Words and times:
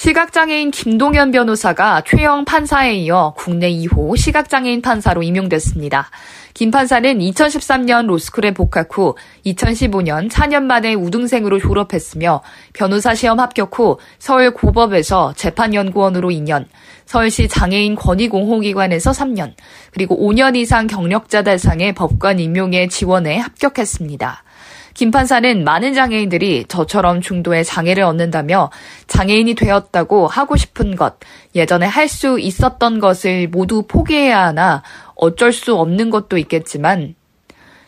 시각장애인 0.00 0.70
김동현 0.70 1.30
변호사가 1.30 2.02
최영 2.06 2.46
판사에 2.46 2.94
이어 2.94 3.34
국내 3.36 3.70
2호 3.70 4.16
시각장애인 4.16 4.80
판사로 4.80 5.22
임용됐습니다. 5.22 6.08
김 6.54 6.70
판사는 6.70 7.18
2013년 7.18 8.06
로스쿨에 8.06 8.52
복학 8.52 8.96
후 8.96 9.14
2015년 9.44 10.30
4년 10.30 10.62
만에 10.62 10.94
우등생으로 10.94 11.58
졸업했으며 11.58 12.40
변호사 12.72 13.14
시험 13.14 13.40
합격 13.40 13.78
후 13.78 13.98
서울 14.18 14.54
고법에서 14.54 15.34
재판연구원으로 15.36 16.30
2년, 16.30 16.64
서울시 17.04 17.46
장애인 17.46 17.94
권익공호기관에서 17.96 19.10
3년, 19.10 19.52
그리고 19.92 20.16
5년 20.16 20.56
이상 20.56 20.86
경력자 20.86 21.42
대상의 21.42 21.92
법관 21.92 22.38
임용에 22.38 22.88
지원해 22.88 23.36
합격했습니다. 23.36 24.44
김 24.94 25.10
판사는 25.10 25.64
많은 25.64 25.94
장애인들이 25.94 26.64
저처럼 26.68 27.20
중도의 27.20 27.64
장애를 27.64 28.02
얻는다며 28.02 28.70
장애인이 29.06 29.54
되었다고 29.54 30.26
하고 30.26 30.56
싶은 30.56 30.96
것, 30.96 31.14
예전에 31.54 31.86
할 31.86 32.08
수 32.08 32.38
있었던 32.40 32.98
것을 32.98 33.48
모두 33.48 33.84
포기해야 33.86 34.46
하나 34.46 34.82
어쩔 35.14 35.52
수 35.52 35.76
없는 35.76 36.10
것도 36.10 36.38
있겠지만 36.38 37.14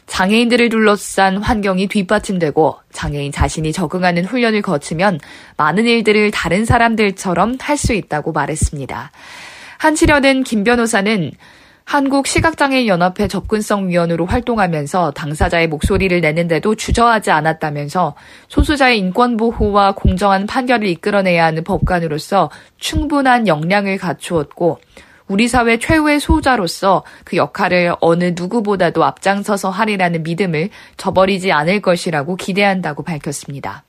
장애인들을 0.07 0.69
둘러싼 0.69 1.39
환경이 1.39 1.89
뒷받침되고 1.89 2.77
장애인 2.93 3.33
자신이 3.33 3.73
적응하는 3.73 4.25
훈련을 4.25 4.63
거치면 4.63 5.19
많은 5.57 5.87
일들을 5.87 6.31
다른 6.31 6.65
사람들처럼 6.65 7.57
할 7.61 7.77
수 7.77 7.95
있다고 7.95 8.33
말했습니다. 8.33 9.11
한치련은 9.79 10.45
김 10.45 10.65
변호사는 10.65 11.33
한국시각장애인연합회 11.85 13.29
접근성위원으로 13.29 14.27
활동하면서 14.27 15.13
당사자의 15.13 15.69
목소리를 15.69 16.21
내는데도 16.21 16.75
주저하지 16.75 17.31
않았다면서 17.31 18.15
소수자의 18.49 18.99
인권보호와 18.99 19.95
공정한 19.95 20.47
판결을 20.47 20.87
이끌어내야 20.89 21.45
하는 21.45 21.65
법관으로서 21.65 22.51
충분한 22.79 23.47
역량을 23.49 23.99
갖추었고 23.99 24.81
우리 25.29 25.49
사회 25.49 25.79
최후의 25.79 26.21
소자로서 26.21 27.05
그 27.25 27.37
역할을 27.37 27.95
어느 28.01 28.33
누구보다도 28.37 29.05
앞장서서 29.05 29.71
하리라는 29.71 30.23
믿음을 30.25 30.69
저버리지 30.97 31.53
않을 31.53 31.81
것이라고 31.81 32.37
기대한다고 32.37 33.03
밝혔습니다. 33.03 33.85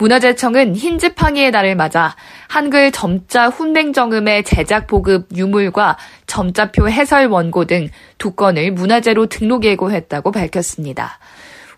문화재청은 0.00 0.74
흰지팡이의 0.76 1.50
날을 1.50 1.76
맞아 1.76 2.16
한글 2.48 2.90
점자 2.90 3.48
훈맹정음의 3.48 4.44
제작 4.44 4.86
보급 4.86 5.28
유물과 5.36 5.98
점자표 6.26 6.88
해설 6.88 7.26
원고 7.26 7.66
등 7.66 7.90
두 8.20 8.32
건을 8.32 8.70
문화재로 8.72 9.26
등록 9.26 9.64
예고했다고 9.64 10.30
밝혔습니다. 10.30 11.18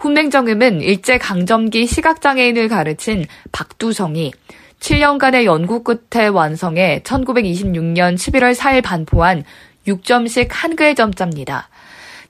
훈맹정음은 0.00 0.80
일제강점기 0.80 1.86
시각장애인을 1.86 2.68
가르친 2.68 3.24
박두성이 3.52 4.32
7년간의 4.80 5.44
연구 5.44 5.84
끝에 5.84 6.26
완성해 6.26 7.02
1926년 7.04 8.16
11월 8.16 8.56
4일 8.56 8.82
반포한 8.82 9.44
6점식 9.86 10.48
한글 10.50 10.96
점자입니다. 10.96 11.68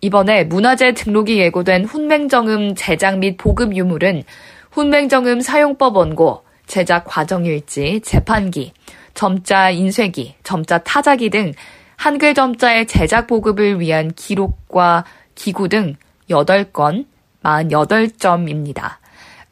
이번에 0.03 0.45
문화재 0.45 0.93
등록이 0.93 1.39
예고된 1.39 1.87
훈맹정음 1.87 2.75
제작 2.75 3.19
및 3.19 3.39
보급 3.39 3.75
유물은 3.75 4.25
훈맹정음 4.73 5.43
사용법 5.43 5.97
원고, 5.97 6.45
제작 6.67 7.05
과정일지, 7.05 8.01
재판기, 8.01 8.73
점자 9.13 9.69
인쇄기, 9.71 10.35
점자 10.43 10.79
타자기 10.79 11.29
등 11.29 11.53
한글 11.97 12.33
점자의 12.33 12.87
제작 12.87 13.27
보급을 13.27 13.81
위한 13.81 14.11
기록과 14.17 15.05
기구 15.35 15.69
등 15.69 15.97
8건, 16.31 17.05
48점입니다. 17.43 18.97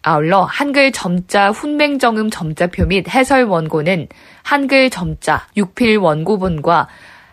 아울러 0.03 0.45
한글 0.45 0.91
점자 0.91 1.51
훈맹정음 1.51 2.31
점자표 2.31 2.87
및 2.87 3.07
해설 3.11 3.45
원고는 3.45 4.09
한글 4.43 4.89
점자 4.89 5.47
6필 5.55 6.03
원고본과 6.03 6.89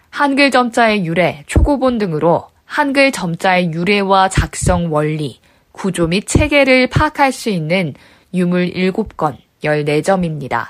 한글 0.09 0.51
점자의 0.51 1.05
유래, 1.05 1.43
초고본 1.47 1.99
등으로 1.99 2.49
한글 2.65 3.13
점자의 3.13 3.71
유래와 3.71 4.27
작성 4.27 4.91
원리, 4.91 5.39
구조 5.77 6.07
및 6.07 6.25
체계를 6.25 6.87
파악할 6.87 7.31
수 7.31 7.49
있는 7.49 7.93
유물 8.33 8.73
7건, 8.73 9.37
14점입니다. 9.63 10.65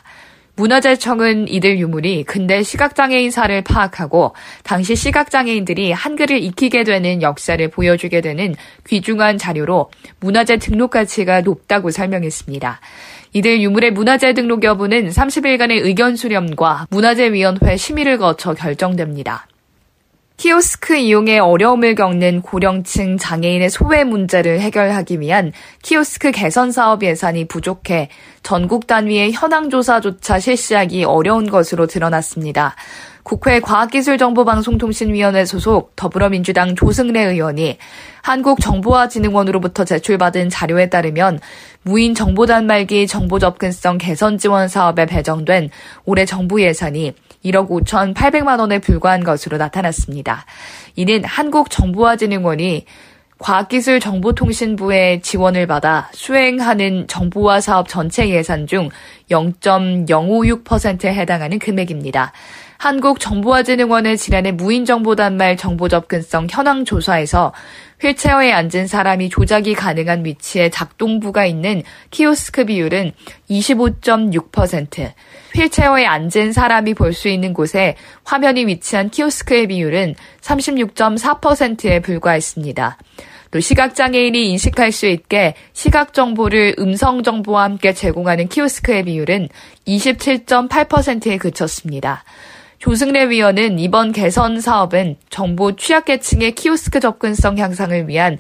문화재청은 0.56 1.48
이들 1.48 1.80
유물이 1.80 2.24
근대 2.24 2.62
시각장애인사를 2.64 3.62
파악하고 3.62 4.34
당시 4.64 4.96
시각장애인들이 4.96 5.92
한글을 5.92 6.44
익히게 6.44 6.84
되는 6.84 7.22
역사를 7.22 7.66
보여주게 7.70 8.22
되는 8.22 8.56
귀중한 8.88 9.38
자료로 9.38 9.92
문화재 10.20 10.58
등록 10.58 10.92
가치가 10.92 11.42
높다고 11.42 11.92
설명했습니다. 11.92 12.82
이들 13.34 13.62
유물의 13.62 13.92
문화재 13.92 14.34
등록 14.34 14.64
여부는 14.64 15.10
30일간의 15.10 15.86
의견 15.86 16.16
수렴과 16.16 16.88
문화재위원회 16.90 17.78
심의를 17.78 18.18
거쳐 18.18 18.54
결정됩니다. 18.54 19.48
키오스크 20.38 20.96
이용에 20.96 21.40
어려움을 21.40 21.96
겪는 21.96 22.44
고령층 22.44 23.18
장애인의 23.18 23.72
소외 23.72 24.04
문제를 24.04 24.60
해결하기 24.60 25.20
위한 25.20 25.52
키오스크 25.82 26.30
개선 26.30 26.72
사업 26.72 27.02
예산이 27.02 27.46
부족해 27.46 28.10
전국 28.44 28.86
단위의 28.86 29.32
현황 29.32 29.72
조사조차 29.72 30.40
실시하기 30.40 31.06
어려운 31.06 31.50
것으로 31.50 31.88
드러났습니다. 31.88 32.76
국회 33.24 33.60
과학기술정보방송통신위원회 33.60 35.44
소속 35.44 35.96
더불어민주당 35.96 36.76
조승래 36.76 37.24
의원이 37.24 37.80
한국정보화진흥원으로부터 38.22 39.86
제출받은 39.86 40.50
자료에 40.50 40.90
따르면 40.90 41.40
무인 41.82 42.14
정보단 42.14 42.68
말기 42.68 43.08
정보 43.08 43.40
접근성 43.40 43.98
개선 43.98 44.38
지원 44.38 44.68
사업에 44.68 45.08
배정된 45.08 45.72
올해 46.06 46.26
정부 46.26 46.62
예산이 46.62 47.16
1억 47.46 47.70
5천8백만 47.70 48.60
원에 48.60 48.80
불과한 48.80 49.24
것으로 49.24 49.58
나타났습니다. 49.58 50.46
이는 50.96 51.24
한국정보화진흥원이 51.24 52.86
과학기술정보통신부의 53.40 55.22
지원을 55.22 55.68
받아 55.68 56.10
수행하는 56.12 57.08
정보화 57.08 57.62
사업 57.62 57.88
전체 57.88 58.30
예산 58.30 58.66
중 58.66 58.90
0.056%에 59.30 61.14
해당하는 61.14 61.60
금액입니다. 61.60 62.32
한국정보화진흥원의 62.78 64.18
지난해 64.18 64.52
무인정보단말 64.52 65.58
정보접근성 65.58 66.48
현황 66.50 66.86
조사에서 66.86 67.54
휠체어에 68.02 68.52
앉은 68.52 68.88
사람이 68.88 69.30
조작이 69.30 69.74
가능한 69.74 70.24
위치에 70.24 70.70
작동부가 70.70 71.46
있는 71.46 71.82
키오스크 72.12 72.66
비율은 72.66 73.12
25.6%, 73.50 75.14
휠체어에 75.56 76.06
앉은 76.06 76.54
사람이 76.54 76.94
볼 76.94 77.14
수 77.14 77.28
있는 77.30 77.54
곳에 77.54 77.96
화면이 78.26 78.68
위치한 78.68 79.10
키오스크의 79.10 79.68
비율은 79.68 80.14
36.4%에 80.42 82.00
불과했습니다. 82.02 82.98
또 83.50 83.60
시각장애인이 83.60 84.52
인식할 84.52 84.92
수 84.92 85.08
있게 85.08 85.56
시각 85.74 86.14
정보를 86.14 86.76
음성 86.78 87.24
정보와 87.24 87.64
함께 87.64 87.94
제공하는 87.94 88.50
키오스크의 88.50 89.06
비율은 89.06 89.50
27.8%에 89.88 91.38
그쳤습니다. 91.38 92.24
조승래 92.80 93.30
위원은 93.30 93.80
이번 93.80 94.12
개선 94.12 94.62
사업은 94.62 95.18
정보 95.30 95.76
취약계층의 95.76 96.54
키오스크 96.54 97.00
접근성 97.00 97.58
향상을 97.58 98.08
위한 98.08 98.38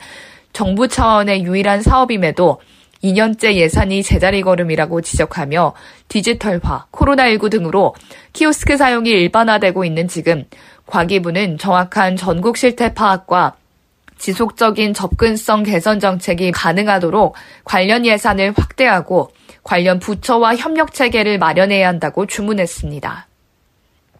정부 0.54 0.88
차원의 0.88 1.44
유일한 1.44 1.82
사업임에도 1.82 2.60
2년째 3.04 3.56
예산이 3.56 4.04
제자리 4.04 4.42
걸음이라고 4.42 5.02
지적하며 5.02 5.74
디지털화, 6.08 6.88
코로나19 6.92 7.50
등으로 7.50 7.96
키오스크 8.34 8.78
사용이 8.78 9.10
일반화되고 9.10 9.86
있는 9.86 10.08
지금 10.08 10.46
과기부는 10.86 11.58
정확한 11.58 12.16
전국 12.16 12.58
실태 12.58 12.94
파악과 12.94 13.56
지속적인 14.18 14.94
접근성 14.94 15.64
개선 15.64 16.00
정책이 16.00 16.52
가능하도록 16.52 17.36
관련 17.64 18.06
예산을 18.06 18.54
확대하고 18.56 19.32
관련 19.64 20.00
부처와 20.00 20.56
협력 20.56 20.94
체계를 20.94 21.38
마련해야 21.38 21.88
한다고 21.88 22.26
주문했습니다. 22.26 23.27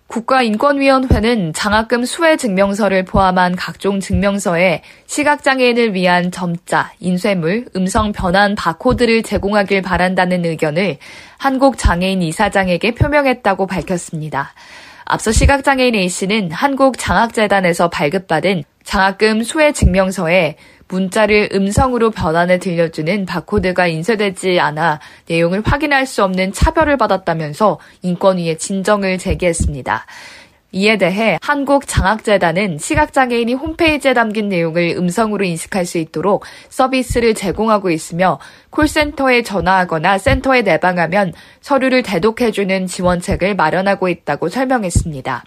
국가인권위원회는 0.08 1.52
장학금 1.54 2.06
수혜 2.06 2.38
증명서를 2.38 3.04
포함한 3.04 3.56
각종 3.56 4.00
증명서에 4.00 4.82
시각장애인을 5.06 5.94
위한 5.94 6.32
점자, 6.32 6.92
인쇄물, 7.00 7.66
음성 7.76 8.14
변환 8.14 8.56
바코드를 8.56 9.24
제공하길 9.24 9.82
바란다는 9.82 10.46
의견을 10.46 10.98
한국장애인 11.38 12.22
이사장에게 12.22 12.96
표명했다고 12.96 13.68
밝혔습니다. 13.68 14.54
앞서 15.04 15.32
시각장애인 15.32 15.96
A씨는 15.96 16.52
한국장학재단에서 16.52 17.90
발급받은 17.90 18.64
장학금 18.84 19.44
수혜 19.44 19.74
증명서에 19.74 20.56
문자를 20.88 21.50
음성으로 21.54 22.12
변환해 22.12 22.60
들려주는 22.60 23.26
바코드가 23.26 23.88
인쇄되지 23.88 24.60
않아 24.60 25.00
내용을 25.28 25.62
확인할 25.66 26.06
수 26.06 26.24
없는 26.24 26.54
차별을 26.54 26.98
받았다면서 26.98 27.80
인권위에 28.02 28.58
진정을 28.58 29.18
제기했습니다. 29.18 30.06
이에 30.74 30.98
대해 30.98 31.40
한국장학재단은 31.42 32.78
시각장애인이 32.78 33.54
홈페이지에 33.54 34.14
담긴 34.14 34.50
내용을 34.50 34.96
음성으로 34.98 35.46
인식할 35.46 35.86
수 35.86 35.98
있도록 35.98 36.44
서비스를 36.70 37.34
제공하고 37.36 37.90
있으며 37.90 38.38
콜센터에 38.70 39.44
전화하거나 39.44 40.18
센터에 40.18 40.64
내방하면 40.64 41.34
서류를 41.62 42.04
대독해주는 42.04 42.86
지원책을 42.86 43.56
마련하고 43.56 44.10
있다고 44.10 44.50
설명했습니다. 44.50 45.46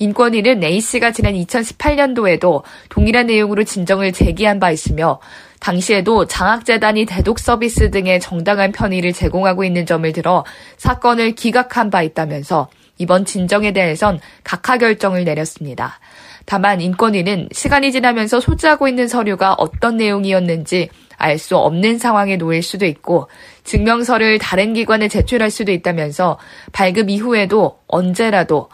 인권위는 0.00 0.64
A씨가 0.64 1.12
지난 1.12 1.34
2018년도에도 1.34 2.62
동일한 2.88 3.26
내용으로 3.26 3.64
진정을 3.64 4.12
제기한 4.12 4.58
바 4.58 4.70
있으며 4.70 5.20
당시에도 5.60 6.26
장학재단이 6.26 7.04
대독 7.04 7.38
서비스 7.38 7.90
등의 7.90 8.18
정당한 8.18 8.72
편의를 8.72 9.12
제공하고 9.12 9.62
있는 9.62 9.84
점을 9.84 10.10
들어 10.12 10.44
사건을 10.78 11.32
기각한 11.32 11.90
바 11.90 12.02
있다면서 12.02 12.68
이번 12.96 13.26
진정에 13.26 13.72
대해선 13.72 14.20
각하 14.42 14.78
결정을 14.78 15.24
내렸습니다. 15.24 16.00
다만 16.46 16.80
인권위는 16.80 17.50
시간이 17.52 17.92
지나면서 17.92 18.40
소지하고 18.40 18.88
있는 18.88 19.06
서류가 19.06 19.54
어떤 19.58 19.98
내용이었는지 19.98 20.88
알 21.18 21.38
수 21.38 21.58
없는 21.58 21.98
상황에 21.98 22.38
놓일 22.38 22.62
수도 22.62 22.86
있고 22.86 23.28
증명서를 23.64 24.38
다른 24.38 24.72
기관에 24.72 25.08
제출할 25.08 25.50
수도 25.50 25.70
있다면서 25.70 26.38
발급 26.72 27.10
이후에도 27.10 27.78
언제라도 27.86 28.70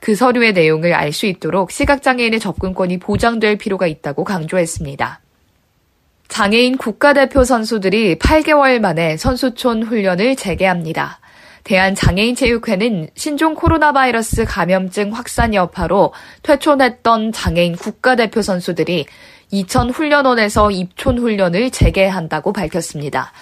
그 0.00 0.14
서류의 0.14 0.52
내용을 0.54 0.94
알 0.94 1.12
수 1.12 1.26
있도록 1.26 1.70
시각장애인의 1.70 2.40
접근권이 2.40 2.98
보장될 2.98 3.58
필요가 3.58 3.86
있다고 3.86 4.24
강조했습니다. 4.24 5.20
장애인 6.28 6.78
국가대표 6.78 7.42
선수들이 7.42 8.16
8개월 8.16 8.78
만에 8.78 9.16
선수촌 9.16 9.82
훈련을 9.82 10.36
재개합니다. 10.36 11.18
대한장애인체육회는 11.64 13.10
신종 13.14 13.54
코로나 13.54 13.92
바이러스 13.92 14.44
감염증 14.44 15.12
확산 15.12 15.54
여파로 15.54 16.14
퇴촌했던 16.42 17.32
장애인 17.32 17.76
국가대표 17.76 18.40
선수들이 18.42 19.06
이천 19.50 19.90
훈련원에서 19.90 20.70
입촌 20.70 21.18
훈련을 21.18 21.70
재개한다고 21.70 22.52
밝혔습니다. 22.52 23.32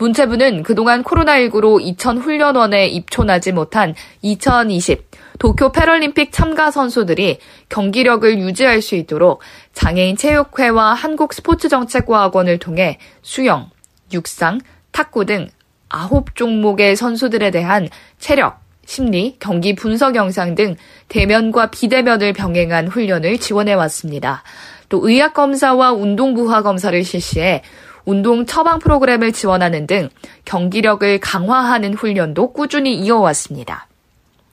문체부는 0.00 0.62
그동안 0.62 1.04
코로나19로 1.04 1.78
이천 1.80 2.18
훈련원에 2.18 2.88
입촌하지 2.88 3.52
못한 3.52 3.94
2020 4.22 5.10
도쿄 5.38 5.72
패럴림픽 5.72 6.32
참가 6.32 6.70
선수들이 6.70 7.38
경기력을 7.68 8.38
유지할 8.38 8.82
수 8.82 8.94
있도록 8.94 9.42
장애인 9.74 10.16
체육회와 10.16 10.94
한국 10.94 11.32
스포츠정책과학원을 11.34 12.58
통해 12.58 12.98
수영, 13.22 13.70
육상, 14.12 14.60
탁구 14.90 15.26
등 15.26 15.48
아홉 15.88 16.34
종목의 16.34 16.96
선수들에 16.96 17.50
대한 17.50 17.88
체력, 18.18 18.60
심리, 18.86 19.36
경기 19.38 19.74
분석 19.74 20.16
영상 20.16 20.54
등 20.54 20.76
대면과 21.08 21.70
비대면을 21.70 22.32
병행한 22.32 22.88
훈련을 22.88 23.38
지원해 23.38 23.74
왔습니다. 23.74 24.42
또 24.88 25.08
의학 25.08 25.34
검사와 25.34 25.92
운동 25.92 26.34
부하 26.34 26.62
검사를 26.62 27.02
실시해 27.04 27.62
운동 28.04 28.46
처방 28.46 28.78
프로그램을 28.78 29.32
지원하는 29.32 29.86
등 29.86 30.08
경기력을 30.44 31.20
강화하는 31.20 31.94
훈련도 31.94 32.52
꾸준히 32.52 32.94
이어왔습니다. 32.94 33.86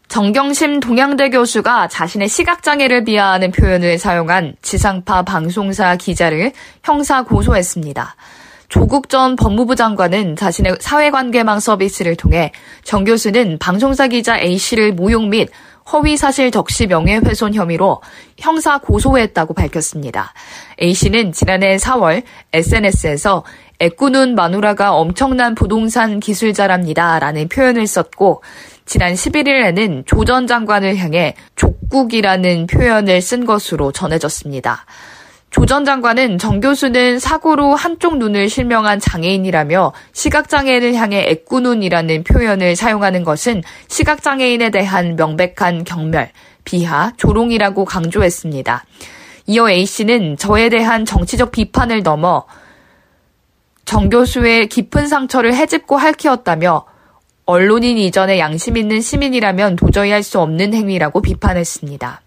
정경심 0.07 0.79
동양대 0.79 1.29
교수가 1.31 1.89
자신의 1.89 2.29
시각장애를 2.29 3.03
비하하는 3.03 3.51
표현을 3.51 3.97
사용한 3.97 4.55
지상파 4.61 5.23
방송사 5.23 5.97
기자를 5.97 6.53
형사 6.83 7.23
고소했습니다. 7.23 8.15
조국 8.69 9.09
전 9.09 9.35
법무부 9.35 9.75
장관은 9.75 10.35
자신의 10.35 10.77
사회관계망 10.79 11.59
서비스를 11.59 12.15
통해 12.15 12.51
정 12.83 13.05
교수는 13.05 13.57
방송사 13.59 14.07
기자 14.07 14.37
A씨를 14.37 14.93
모욕 14.93 15.27
및 15.27 15.49
허위 15.93 16.17
사실 16.17 16.51
적시 16.51 16.85
명예훼손 16.85 17.53
혐의로 17.53 18.01
형사 18.37 18.77
고소했다고 18.77 19.53
밝혔습니다. 19.53 20.33
A씨는 20.81 21.31
지난해 21.31 21.77
4월 21.77 22.23
SNS에서 22.51 23.45
애꾸눈 23.79 24.35
마누라가 24.35 24.95
엄청난 24.95 25.55
부동산 25.55 26.19
기술자랍니다. 26.19 27.19
라는 27.19 27.47
표현을 27.47 27.87
썼고, 27.87 28.41
지난 28.85 29.13
11일에는 29.13 30.05
조 30.05 30.25
전 30.25 30.47
장관을 30.47 30.97
향해 30.97 31.35
족국이라는 31.55 32.67
표현을 32.67 33.21
쓴 33.21 33.45
것으로 33.45 33.91
전해졌습니다. 33.93 34.85
조 35.57 35.65
전 35.65 35.85
장관은 35.85 36.37
정 36.37 36.59
교수는 36.59 37.17
사고로 37.17 37.73
한쪽 37.73 38.19
눈을 38.19 38.47
실명한 38.47 38.99
장애인이라며 38.99 39.91
시각장애인을 40.13 40.93
향해 40.93 41.25
애꾸눈이라는 41.29 42.23
표현을 42.25 42.75
사용하는 42.75 43.23
것은 43.23 43.63
시각장애인에 43.87 44.69
대한 44.69 45.15
명백한 45.15 45.83
경멸, 45.83 46.29
비하, 46.63 47.11
조롱이라고 47.17 47.85
강조했습니다. 47.85 48.85
이어 49.47 49.67
A씨는 49.67 50.37
저에 50.37 50.69
대한 50.69 51.05
정치적 51.05 51.49
비판을 51.49 52.03
넘어 52.03 52.45
정 53.83 54.09
교수의 54.09 54.69
깊은 54.69 55.07
상처를 55.07 55.55
해집고 55.55 55.97
할퀴었다며 55.97 56.85
언론인 57.47 57.97
이전에 57.97 58.37
양심 58.37 58.77
있는 58.77 59.01
시민이라면 59.01 59.75
도저히 59.75 60.11
할 60.11 60.21
수 60.21 60.39
없는 60.39 60.75
행위라고 60.75 61.23
비판했습니다. 61.23 62.26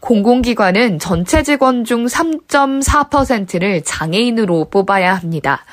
공공기관은 0.00 0.98
전체 0.98 1.42
직원 1.42 1.84
중 1.84 2.06
3.4%를 2.06 3.82
장애인으로 3.82 4.70
뽑아야 4.70 5.14
합니다. 5.14 5.64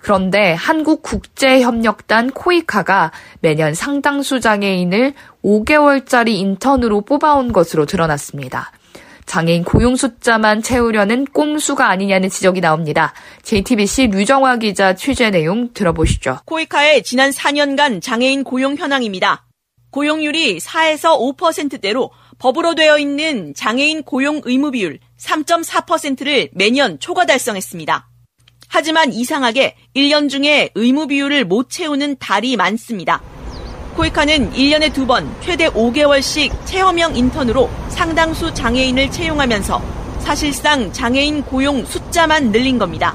그런데 0.00 0.52
한국국제협력단 0.52 2.30
코이카가 2.32 3.12
매년 3.40 3.72
상당수 3.72 4.40
장애인을 4.40 5.14
5개월짜리 5.42 6.28
인턴으로 6.28 7.02
뽑아온 7.02 7.52
것으로 7.52 7.86
드러났습니다. 7.86 8.70
장애인 9.24 9.64
고용 9.64 9.96
숫자만 9.96 10.60
채우려는 10.60 11.24
꼼수가 11.24 11.88
아니냐는 11.88 12.28
지적이 12.28 12.60
나옵니다. 12.60 13.14
JTBC 13.42 14.08
류정화 14.08 14.58
기자 14.58 14.94
취재 14.94 15.30
내용 15.30 15.72
들어보시죠. 15.72 16.40
코이카의 16.44 17.02
지난 17.02 17.30
4년간 17.30 18.02
장애인 18.02 18.44
고용 18.44 18.76
현황입니다. 18.76 19.46
고용률이 19.90 20.58
4에서 20.58 21.36
5%대로 21.36 22.10
법으로 22.38 22.74
되어 22.74 22.98
있는 22.98 23.54
장애인 23.54 24.02
고용 24.02 24.40
의무 24.44 24.70
비율 24.72 24.98
3.4%를 25.18 26.50
매년 26.52 26.98
초과 26.98 27.26
달성했습니다. 27.26 28.08
하지만 28.68 29.12
이상하게 29.12 29.76
1년 29.94 30.28
중에 30.28 30.70
의무 30.74 31.06
비율을 31.06 31.44
못 31.44 31.70
채우는 31.70 32.16
달이 32.18 32.56
많습니다. 32.56 33.22
코이카는 33.96 34.52
1년에 34.52 34.92
두 34.92 35.06
번 35.06 35.32
최대 35.40 35.68
5개월씩 35.68 36.66
체험형 36.66 37.16
인턴으로 37.16 37.70
상당수 37.90 38.52
장애인을 38.52 39.10
채용하면서 39.12 39.82
사실상 40.20 40.92
장애인 40.92 41.42
고용 41.42 41.84
숫자만 41.84 42.50
늘린 42.50 42.78
겁니다. 42.78 43.14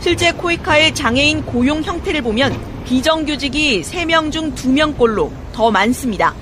실제 0.00 0.32
코이카의 0.32 0.94
장애인 0.94 1.44
고용 1.44 1.82
형태를 1.82 2.22
보면 2.22 2.58
비정규직이 2.86 3.82
3명 3.82 4.32
중 4.32 4.52
2명꼴로 4.54 5.30
더 5.52 5.70
많습니다. 5.70 6.34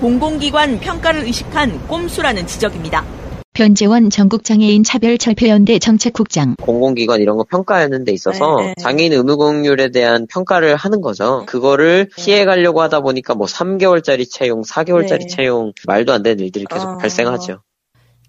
공공기관 0.00 0.80
평가를 0.80 1.24
의식한 1.24 1.86
꼼수라는 1.86 2.46
지적입니다. 2.46 3.04
변재원 3.52 4.08
전국장애인 4.08 4.82
차별철폐연대 4.82 5.78
정책국장. 5.78 6.56
공공기관 6.62 7.20
이런 7.20 7.36
거 7.36 7.44
평가하는 7.44 8.04
데 8.04 8.12
있어서 8.12 8.56
네, 8.60 8.66
네. 8.68 8.74
장애인 8.78 9.12
의무공률에 9.12 9.90
대한 9.90 10.26
평가를 10.26 10.76
하는 10.76 11.02
거죠. 11.02 11.44
그거를 11.44 12.08
네. 12.16 12.22
피해가려고 12.22 12.80
하다 12.80 13.00
보니까 13.00 13.34
뭐 13.34 13.46
3개월짜리 13.46 14.26
채용, 14.30 14.62
4개월짜리 14.62 15.20
네. 15.20 15.26
채용 15.26 15.72
말도 15.86 16.14
안 16.14 16.22
되는 16.22 16.42
일들이 16.42 16.64
계속 16.64 16.88
어... 16.88 16.96
발생하죠. 16.96 17.60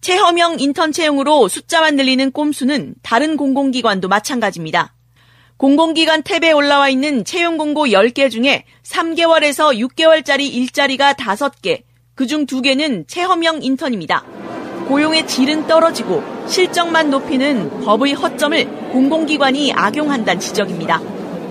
체험형 0.02 0.60
인턴 0.60 0.92
채용으로 0.92 1.48
숫자만 1.48 1.96
늘리는 1.96 2.32
꼼수는 2.32 2.96
다른 3.02 3.38
공공기관도 3.38 4.10
마찬가지입니다. 4.10 4.96
공공기관 5.62 6.24
탭에 6.24 6.56
올라와 6.56 6.90
있는 6.90 7.24
채용 7.24 7.56
공고 7.60 7.86
10개 7.86 8.32
중에 8.32 8.64
3개월에서 8.82 9.78
6개월짜리 9.78 10.52
일자리가 10.52 11.14
5개, 11.14 11.84
그중 12.16 12.48
2개는 12.48 13.08
체험형 13.08 13.62
인턴입니다. 13.62 14.24
고용의 14.88 15.28
질은 15.28 15.68
떨어지고 15.68 16.24
실적만 16.48 17.12
높이는 17.12 17.70
법의 17.86 18.14
허점을 18.14 18.90
공공기관이 18.92 19.74
악용한다는 19.74 20.40
지적입니다. 20.40 21.00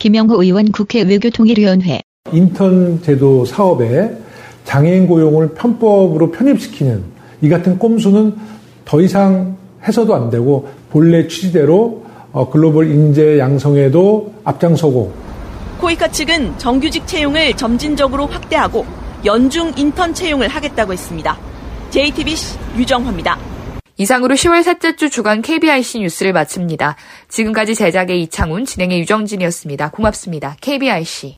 김영호 0.00 0.42
의원 0.42 0.72
국회 0.72 1.02
외교통일위원회 1.02 2.00
인턴 2.32 3.00
제도 3.02 3.44
사업에 3.44 4.10
장애인 4.64 5.06
고용을 5.06 5.54
편법으로 5.54 6.32
편입시키는 6.32 7.04
이 7.42 7.48
같은 7.48 7.78
꼼수는 7.78 8.34
더 8.84 9.00
이상 9.00 9.56
해서도 9.86 10.16
안 10.16 10.30
되고 10.30 10.68
본래 10.90 11.28
취지대로 11.28 12.02
어, 12.04 12.09
글로벌 12.50 12.90
인재 12.90 13.38
양성에도 13.38 14.32
앞장서고 14.44 15.12
코이카 15.80 16.08
측은 16.08 16.58
정규직 16.58 17.06
채용을 17.06 17.54
점진적으로 17.54 18.26
확대하고 18.26 18.84
연중 19.24 19.72
인턴 19.76 20.14
채용을 20.14 20.48
하겠다고 20.48 20.92
했습니다. 20.92 21.38
JTBC 21.90 22.58
유정화입니다. 22.76 23.38
이상으로 23.96 24.34
10월 24.34 24.62
셋째 24.62 24.96
주 24.96 25.10
주간 25.10 25.42
KBIC 25.42 26.00
뉴스를 26.00 26.32
마칩니다. 26.32 26.96
지금까지 27.28 27.74
제작의 27.74 28.22
이창훈, 28.22 28.64
진행의 28.64 29.00
유정진이었습니다. 29.00 29.90
고맙습니다. 29.90 30.56
KBIC. 30.60 31.36